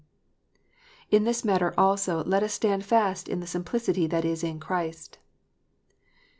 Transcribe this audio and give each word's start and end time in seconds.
In 1.11 1.25
this 1.25 1.45
matter 1.45 1.75
also 1.77 2.23
let 2.23 2.41
us 2.41 2.51
stand 2.53 2.83
fast 2.83 3.27
in 3.29 3.39
the 3.39 3.45
"simplicity 3.45 4.07
that 4.07 4.25
is 4.25 4.43
in 4.43 4.59
Christ." 4.59 5.19